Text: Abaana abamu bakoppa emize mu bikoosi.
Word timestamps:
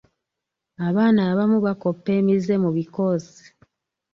Abaana 0.87 1.21
abamu 1.31 1.57
bakoppa 1.65 2.09
emize 2.19 2.53
mu 2.63 2.69
bikoosi. 2.77 3.45